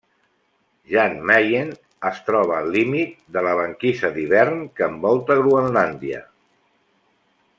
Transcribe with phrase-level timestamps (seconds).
[0.93, 1.67] Jan Mayen
[2.11, 6.23] es troba al límit de la banquisa d'hivern que envolta Groenlàndia.